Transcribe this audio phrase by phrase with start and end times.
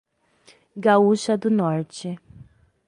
[0.85, 2.07] Gaúcha do Norte